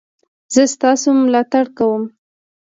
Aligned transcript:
زه 0.53 0.61
ستاسو 0.75 1.07
ملاتړ 1.23 1.65
کوم 1.77 2.03